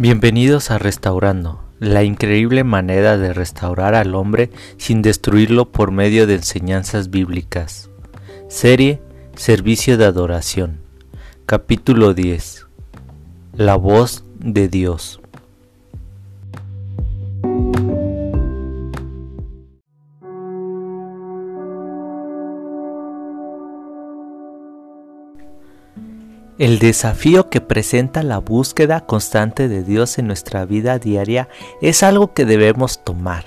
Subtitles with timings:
[0.00, 6.36] Bienvenidos a Restaurando, la increíble manera de restaurar al hombre sin destruirlo por medio de
[6.36, 7.90] enseñanzas bíblicas.
[8.48, 9.02] Serie
[9.36, 10.80] Servicio de Adoración.
[11.44, 12.66] Capítulo 10.
[13.52, 15.19] La voz de Dios.
[26.60, 31.48] El desafío que presenta la búsqueda constante de Dios en nuestra vida diaria
[31.80, 33.46] es algo que debemos tomar.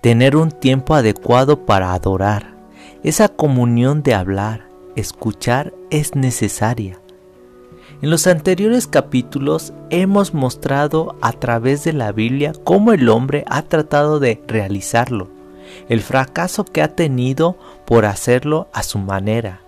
[0.00, 2.56] Tener un tiempo adecuado para adorar.
[3.04, 4.66] Esa comunión de hablar,
[4.96, 6.98] escuchar es necesaria.
[8.02, 13.62] En los anteriores capítulos hemos mostrado a través de la Biblia cómo el hombre ha
[13.62, 15.28] tratado de realizarlo,
[15.88, 19.60] el fracaso que ha tenido por hacerlo a su manera,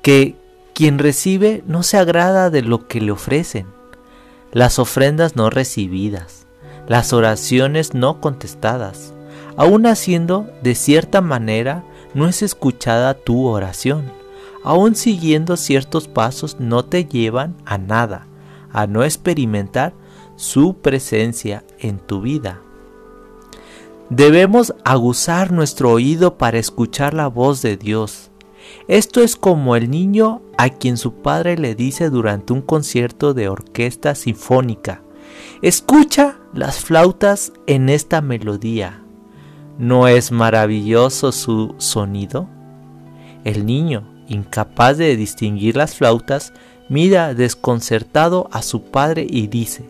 [0.00, 0.36] que
[0.74, 3.66] quien recibe no se agrada de lo que le ofrecen.
[4.52, 6.46] Las ofrendas no recibidas,
[6.86, 9.12] las oraciones no contestadas,
[9.56, 14.12] aun haciendo de cierta manera no es escuchada tu oración.
[14.64, 18.26] Aún siguiendo ciertos pasos no te llevan a nada,
[18.72, 19.92] a no experimentar
[20.36, 22.60] su presencia en tu vida.
[24.10, 28.31] Debemos aguzar nuestro oído para escuchar la voz de Dios
[28.88, 33.48] esto es como el niño a quien su padre le dice durante un concierto de
[33.48, 35.02] orquesta sinfónica,
[35.62, 39.00] escucha las flautas en esta melodía.
[39.78, 42.48] ¿No es maravilloso su sonido?
[43.44, 46.52] El niño, incapaz de distinguir las flautas,
[46.88, 49.84] mira desconcertado a su padre y dice,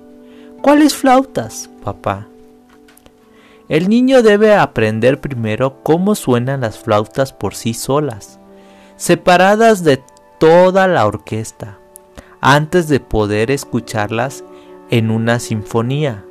[0.61, 2.29] ¿Cuáles flautas, papá?
[3.69, 8.39] El niño debe aprender primero cómo suenan las flautas por sí solas
[9.03, 10.01] separadas de
[10.39, 11.81] toda la orquesta,
[12.41, 14.45] antes de poder escucharlas
[14.91, 16.25] en una sinfonía.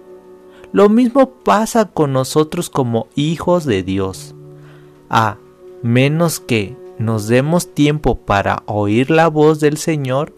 [0.72, 4.36] Lo mismo pasa con nosotros como hijos de Dios.
[5.10, 5.36] A
[5.84, 10.34] menos que nos demos tiempo para oír la voz del Señor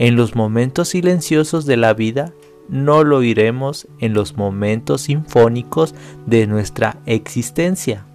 [0.00, 2.32] en los momentos silenciosos de la vida,
[2.68, 5.94] no lo oiremos en los momentos sinfónicos
[6.26, 8.06] de nuestra existencia.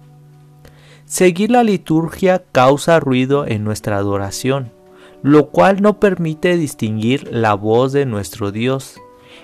[1.12, 4.72] Seguir la liturgia causa ruido en nuestra adoración,
[5.22, 8.96] lo cual no permite distinguir la voz de nuestro Dios.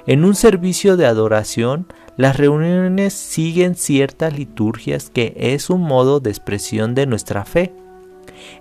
[0.07, 1.87] En un servicio de adoración,
[2.17, 7.75] las reuniones siguen ciertas liturgias que es un modo de expresión de nuestra fe.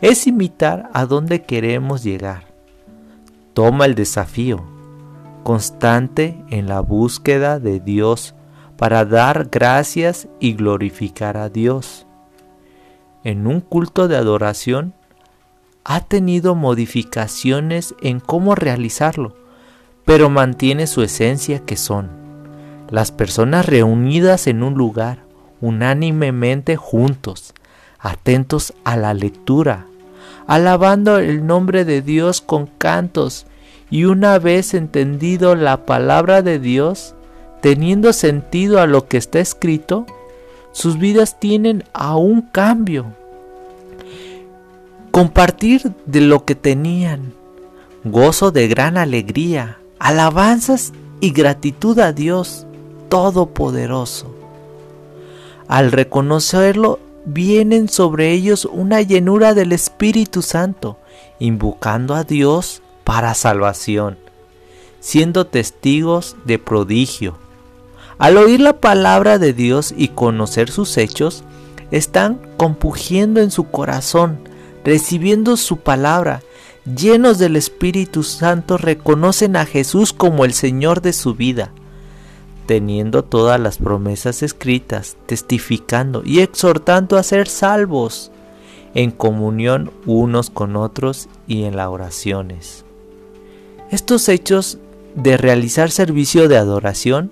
[0.02, 2.44] Es imitar a dónde queremos llegar.
[3.54, 4.66] Toma el desafío,
[5.44, 8.36] constante en la búsqueda de Dios
[8.76, 12.07] para dar gracias y glorificar a Dios
[13.28, 14.94] en un culto de adoración
[15.84, 19.36] ha tenido modificaciones en cómo realizarlo,
[20.06, 22.10] pero mantiene su esencia que son.
[22.90, 25.20] Las personas reunidas en un lugar,
[25.60, 27.54] unánimemente juntos,
[28.00, 29.88] atentos a la lectura,
[30.48, 33.46] alabando el nombre de Dios con cantos
[33.90, 37.14] y una vez entendido la palabra de Dios,
[37.60, 40.06] teniendo sentido a lo que está escrito,
[40.72, 43.06] sus vidas tienen a un cambio.
[45.12, 47.34] Compartir de lo que tenían,
[48.04, 52.66] gozo de gran alegría, alabanzas y gratitud a Dios
[53.10, 54.36] Todopoderoso.
[55.68, 60.98] Al reconocerlo, vienen sobre ellos una llenura del Espíritu Santo,
[61.40, 64.18] invocando a Dios para salvación,
[65.00, 67.38] siendo testigos de prodigio,
[68.18, 71.44] al oír la palabra de Dios y conocer sus hechos,
[71.92, 74.40] están compugiendo en su corazón,
[74.84, 76.42] recibiendo su palabra,
[76.86, 81.72] llenos del Espíritu Santo, reconocen a Jesús como el Señor de su vida,
[82.66, 88.32] teniendo todas las promesas escritas, testificando y exhortando a ser salvos
[88.94, 92.84] en comunión unos con otros y en las oraciones.
[93.92, 94.80] Estos hechos
[95.16, 97.32] de realizar servicio de adoración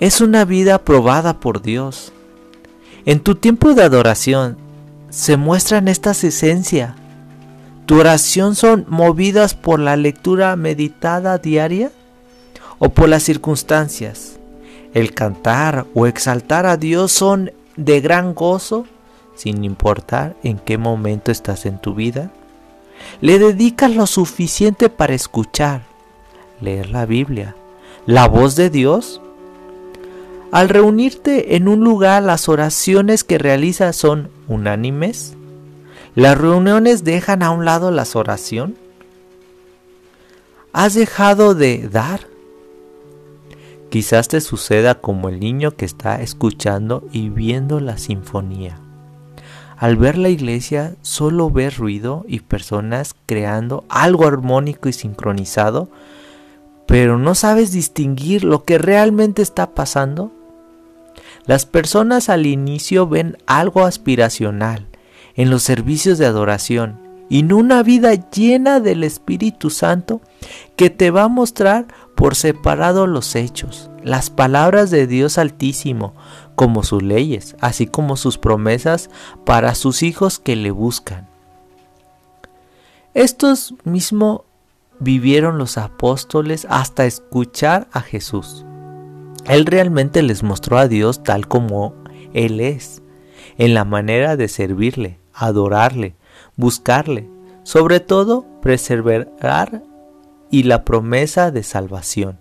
[0.00, 2.12] es una vida aprobada por Dios.
[3.06, 4.56] En tu tiempo de adoración
[5.10, 6.94] se muestran estas esencias.
[7.86, 11.92] ¿Tu oración son movidas por la lectura meditada diaria
[12.78, 14.38] o por las circunstancias?
[14.94, 18.86] El cantar o exaltar a Dios son de gran gozo
[19.34, 22.30] sin importar en qué momento estás en tu vida.
[23.20, 25.82] Le dedicas lo suficiente para escuchar,
[26.60, 27.56] leer la Biblia,
[28.06, 29.20] la voz de Dios
[30.54, 35.34] al reunirte en un lugar, las oraciones que realizas son unánimes.
[36.14, 38.76] Las reuniones dejan a un lado las oración.
[40.72, 42.28] ¿Has dejado de dar?
[43.90, 48.78] Quizás te suceda como el niño que está escuchando y viendo la sinfonía.
[49.76, 55.88] Al ver la iglesia solo ves ruido y personas creando algo armónico y sincronizado,
[56.86, 60.30] pero no sabes distinguir lo que realmente está pasando.
[61.46, 64.86] Las personas al inicio ven algo aspiracional
[65.34, 70.20] en los servicios de adoración y en una vida llena del Espíritu Santo
[70.76, 76.14] que te va a mostrar por separado los hechos, las palabras de Dios Altísimo,
[76.54, 79.10] como sus leyes, así como sus promesas
[79.44, 81.28] para sus hijos que le buscan.
[83.12, 84.42] Estos mismos
[84.98, 88.63] vivieron los apóstoles hasta escuchar a Jesús.
[89.46, 91.94] Él realmente les mostró a Dios tal como
[92.32, 93.02] Él es,
[93.58, 96.16] en la manera de servirle, adorarle,
[96.56, 97.28] buscarle,
[97.62, 99.82] sobre todo preservar
[100.50, 102.38] y la promesa de salvación.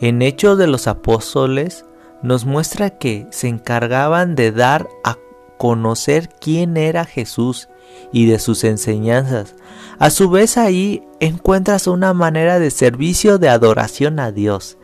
[0.00, 1.84] En Hechos de los Apóstoles
[2.22, 5.16] nos muestra que se encargaban de dar a
[5.58, 7.68] conocer quién era Jesús
[8.12, 9.56] y de sus enseñanzas.
[9.98, 14.78] A su vez ahí encuentras una manera de servicio de adoración a Dios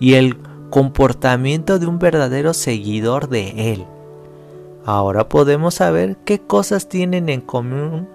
[0.00, 0.38] y el
[0.74, 3.86] comportamiento de un verdadero seguidor de Él.
[4.84, 8.08] Ahora podemos saber qué cosas tienen en común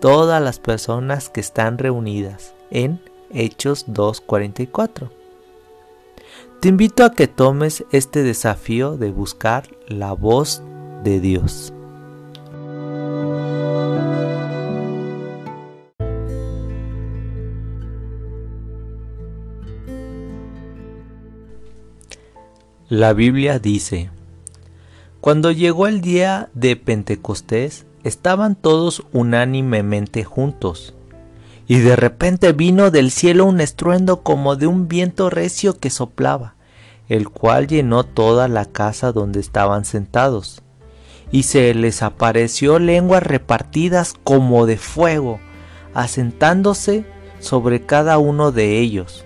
[0.00, 3.00] todas las personas que están reunidas en
[3.30, 5.10] Hechos 2.44.
[6.58, 10.64] Te invito a que tomes este desafío de buscar la voz
[11.04, 11.72] de Dios.
[22.88, 24.10] La Biblia dice,
[25.20, 30.94] Cuando llegó el día de Pentecostés, estaban todos unánimemente juntos.
[31.66, 36.54] Y de repente vino del cielo un estruendo como de un viento recio que soplaba,
[37.08, 40.62] el cual llenó toda la casa donde estaban sentados.
[41.32, 45.40] Y se les apareció lenguas repartidas como de fuego,
[45.92, 47.04] asentándose
[47.40, 49.25] sobre cada uno de ellos.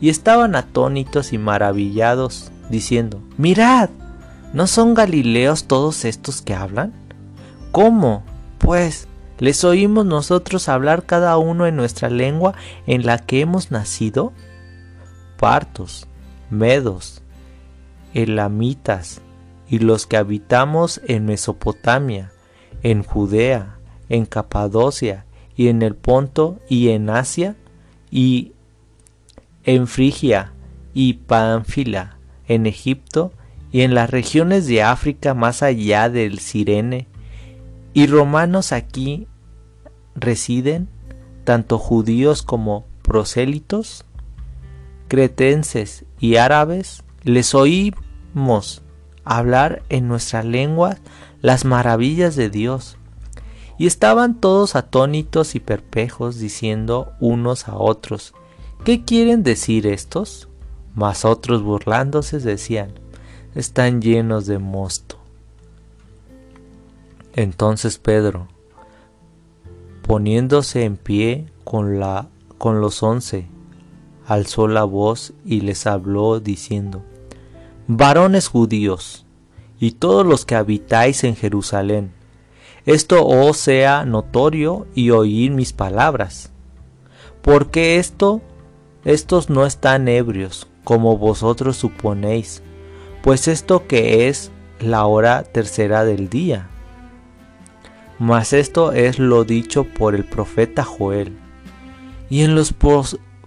[0.00, 3.90] Y estaban atónitos y maravillados, diciendo, Mirad,
[4.52, 6.92] ¿no son galileos todos estos que hablan?
[7.72, 8.24] ¿Cómo?
[8.58, 9.08] Pues,
[9.38, 12.54] ¿Les oímos nosotros hablar cada uno en nuestra lengua
[12.86, 14.32] en la que hemos nacido?
[15.38, 16.06] Partos,
[16.48, 17.22] medos,
[18.14, 19.20] elamitas
[19.68, 22.32] y los que habitamos en Mesopotamia,
[22.82, 23.76] en Judea,
[24.08, 27.56] en Capadocia y en el Ponto y en Asia
[28.10, 28.52] y
[29.66, 30.52] en Frigia
[30.94, 32.16] y Pánfila,
[32.48, 33.32] en Egipto
[33.70, 37.08] y en las regiones de África más allá del Sirene
[37.92, 39.26] y romanos aquí
[40.14, 40.88] residen,
[41.44, 44.04] tanto judíos como prosélitos,
[45.08, 48.82] cretenses y árabes, les oímos
[49.24, 50.98] hablar en nuestra lengua
[51.40, 52.98] las maravillas de Dios.
[53.78, 58.34] Y estaban todos atónitos y perplejos diciendo unos a otros,
[58.86, 60.48] ¿qué quieren decir estos?
[60.94, 62.92] Mas otros burlándose decían,
[63.56, 65.18] están llenos de mosto.
[67.34, 68.46] Entonces Pedro,
[70.06, 72.28] poniéndose en pie con, la,
[72.58, 73.48] con los once,
[74.24, 77.02] alzó la voz y les habló diciendo,
[77.88, 79.26] Varones judíos,
[79.80, 82.12] y todos los que habitáis en Jerusalén,
[82.84, 86.52] esto os sea notorio y oír mis palabras,
[87.42, 88.42] porque esto,
[89.06, 92.62] estos no están ebrios, como vosotros suponéis,
[93.22, 96.68] pues esto que es la hora tercera del día
[98.18, 101.36] mas esto es lo dicho por el profeta Joel.
[102.30, 102.74] Y en los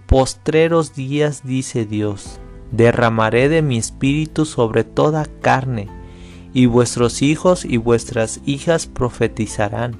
[0.06, 2.40] postreros días dice Dios,
[2.70, 5.88] derramaré de mi espíritu sobre toda carne,
[6.52, 9.96] y vuestros hijos y vuestras hijas profetizarán,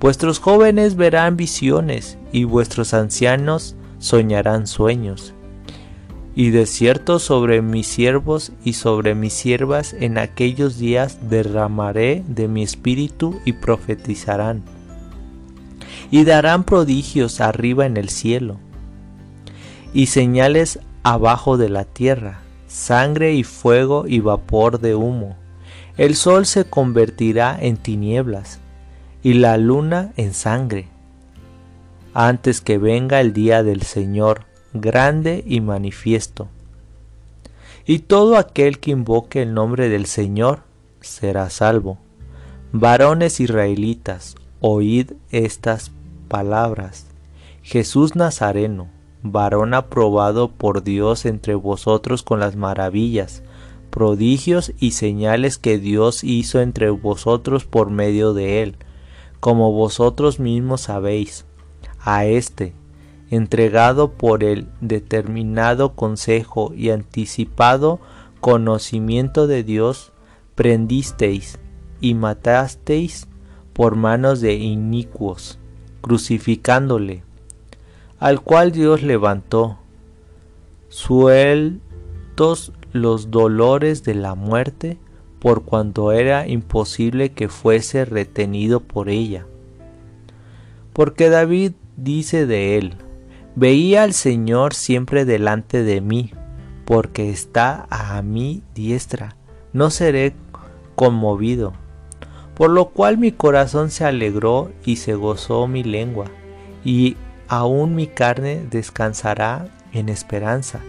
[0.00, 5.34] vuestros jóvenes verán visiones, y vuestros ancianos soñarán sueños
[6.34, 12.48] y de cierto sobre mis siervos y sobre mis siervas en aquellos días derramaré de
[12.48, 14.62] mi espíritu y profetizarán.
[16.10, 18.56] Y darán prodigios arriba en el cielo,
[19.92, 25.36] y señales abajo de la tierra, sangre y fuego y vapor de humo.
[25.96, 28.60] El sol se convertirá en tinieblas
[29.22, 30.88] y la luna en sangre,
[32.14, 36.48] antes que venga el día del Señor, grande y manifiesto.
[37.86, 40.60] Y todo aquel que invoque el nombre del Señor
[41.00, 41.98] será salvo.
[42.72, 45.90] Varones israelitas, oíd estas
[46.28, 47.06] palabras.
[47.62, 48.88] Jesús Nazareno,
[49.22, 53.42] varón aprobado por Dios entre vosotros con las maravillas,
[53.90, 58.76] prodigios y señales que Dios hizo entre vosotros por medio de él,
[59.40, 61.44] como vosotros mismos sabéis,
[62.02, 62.74] a éste,
[63.30, 68.00] entregado por el determinado consejo y anticipado
[68.40, 70.12] conocimiento de Dios,
[70.54, 71.58] prendisteis
[72.00, 73.28] y matasteis
[73.72, 75.58] por manos de inicuos,
[76.00, 77.22] crucificándole,
[78.18, 79.78] al cual Dios levantó,
[80.88, 84.98] sueltos los dolores de la muerte,
[85.38, 89.46] por cuanto era imposible que fuese retenido por ella.
[90.92, 92.96] Porque David dice de él,
[93.56, 96.32] Veía al Señor siempre delante de mí,
[96.84, 99.36] porque está a mi diestra,
[99.72, 100.34] no seré
[100.94, 101.72] conmovido.
[102.54, 106.26] Por lo cual mi corazón se alegró y se gozó mi lengua,
[106.84, 107.16] y
[107.48, 110.80] aún mi carne descansará en esperanza,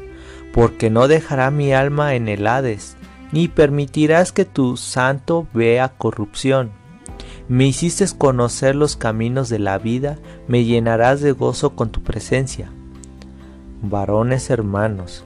[0.53, 2.95] porque no dejará mi alma en el Hades,
[3.31, 6.71] ni permitirás que tu santo vea corrupción.
[7.47, 10.17] Me hiciste conocer los caminos de la vida,
[10.47, 12.71] me llenarás de gozo con tu presencia.
[13.81, 15.23] Varones hermanos,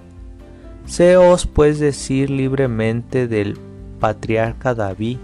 [0.86, 3.57] séos pues decir libremente del
[4.00, 5.17] patriarca David,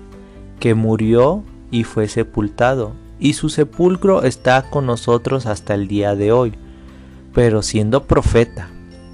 [0.60, 6.32] que murió y fue sepultado, y su sepulcro está con nosotros hasta el día de
[6.32, 6.54] hoy.
[7.34, 8.70] Pero siendo profeta,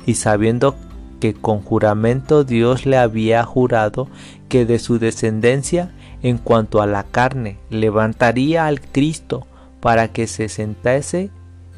[0.05, 0.75] y sabiendo
[1.19, 4.07] que con juramento Dios le había jurado
[4.49, 5.91] que de su descendencia,
[6.23, 9.45] en cuanto a la carne, levantaría al Cristo
[9.79, 11.29] para que se sentase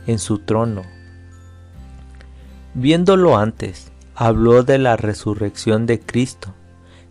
[0.08, 0.84] en su trono.
[2.74, 6.53] Viéndolo antes, habló de la resurrección de Cristo,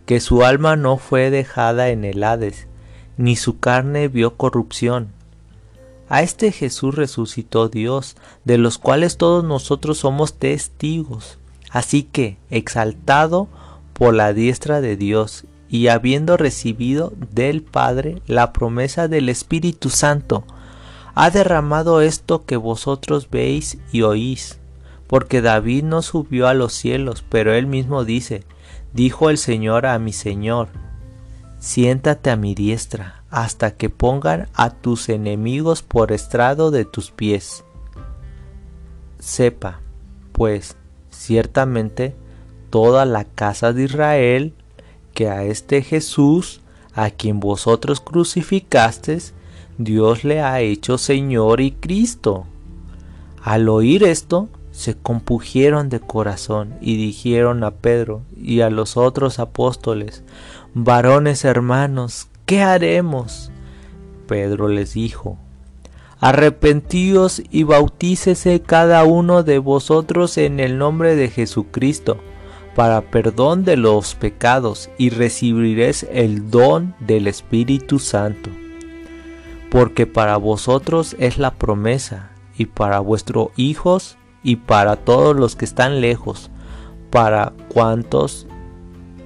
[0.05, 2.67] que su alma no fue dejada en el Hades,
[3.17, 5.09] ni su carne vio corrupción.
[6.07, 11.37] A este Jesús resucitó Dios, de los cuales todos nosotros somos testigos.
[11.69, 13.47] Así que, exaltado
[13.93, 20.43] por la diestra de Dios y habiendo recibido del Padre la promesa del Espíritu Santo,
[21.15, 24.59] ha derramado esto que vosotros veis y oís.
[25.07, 28.43] Porque David no subió a los cielos, pero él mismo dice,
[28.93, 30.69] Dijo el Señor a mi Señor,
[31.59, 37.63] siéntate a mi diestra, hasta que pongan a tus enemigos por estrado de tus pies.
[39.19, 39.81] Sepa,
[40.31, 40.75] pues,
[41.11, 42.15] ciertamente,
[42.71, 44.53] toda la casa de Israel,
[45.19, 46.61] que a este Jesús,
[46.93, 49.33] a quien vosotros crucificastes,
[49.77, 52.45] Dios le ha hecho Señor y Cristo.
[53.43, 59.39] Al oír esto, se compugieron de corazón y dijeron a Pedro y a los otros
[59.39, 60.23] apóstoles,
[60.73, 63.51] varones hermanos, ¿qué haremos?
[64.25, 65.37] Pedro les dijo,
[66.21, 72.21] arrepentíos y bautícese cada uno de vosotros en el nombre de Jesucristo
[72.75, 78.49] para perdón de los pecados y recibiréis el don del Espíritu Santo.
[79.69, 85.65] Porque para vosotros es la promesa y para vuestros hijos y para todos los que
[85.65, 86.49] están lejos,
[87.09, 88.47] para cuantos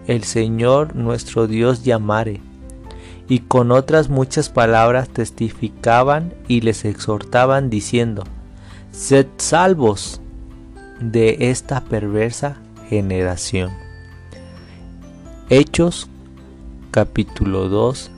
[0.07, 2.41] el Señor nuestro Dios llamare.
[3.29, 8.23] Y con otras muchas palabras testificaban y les exhortaban diciendo,
[8.91, 10.19] Sed salvos
[10.99, 12.57] de esta perversa
[12.89, 13.71] generación.
[15.49, 16.09] Hechos
[16.91, 18.11] capítulo 2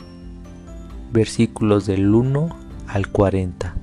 [1.11, 2.49] versículos del 1
[2.87, 3.75] al 40.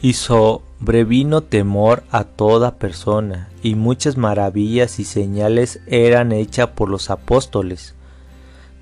[0.00, 7.10] Y sobrevino temor a toda persona, y muchas maravillas y señales eran hechas por los
[7.10, 7.94] apóstoles.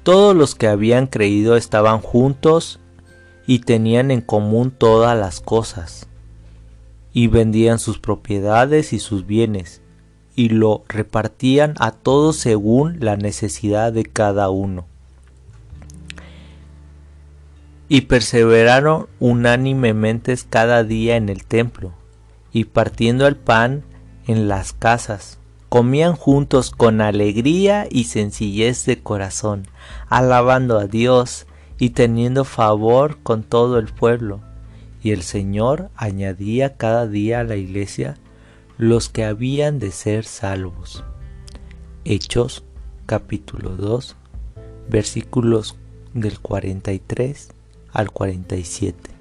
[0.02, 2.78] Todos los que habían creído estaban juntos
[3.47, 6.06] y tenían en común todas las cosas,
[7.16, 9.80] y vendían sus propiedades y sus bienes,
[10.35, 14.87] y lo repartían a todos según la necesidad de cada uno
[17.88, 21.92] y perseveraron unánimemente cada día en el templo,
[22.52, 23.85] y partiendo el pan
[24.26, 29.68] en las casas, comían juntos con alegría y sencillez de corazón,
[30.08, 31.46] alabando a Dios
[31.78, 34.40] y teniendo favor con todo el pueblo.
[35.06, 38.16] Y el Señor añadía cada día a la iglesia
[38.76, 41.04] los que habían de ser salvos.
[42.04, 42.64] Hechos
[43.06, 44.16] capítulo 2
[44.88, 45.76] versículos
[46.12, 47.50] del 43
[47.92, 49.15] al 47.